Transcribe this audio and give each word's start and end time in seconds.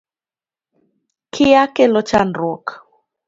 Kia 1.33 1.61
kelo 1.75 2.01
chandruok 2.09 2.65